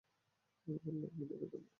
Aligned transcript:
আমাদের 0.67 0.93
লাইভ 0.93 1.13
মিডিয়াকে 1.17 1.45
ধন্যবাদ। 1.45 1.63